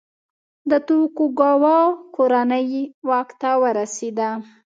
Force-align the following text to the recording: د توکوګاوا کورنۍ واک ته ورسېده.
د 0.69 0.71
توکوګاوا 0.87 1.79
کورنۍ 2.15 2.67
واک 3.07 3.29
ته 3.41 3.51
ورسېده. 3.61 4.29